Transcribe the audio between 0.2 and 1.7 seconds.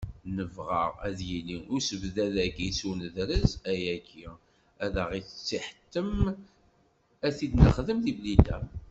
Nebɣa ad yili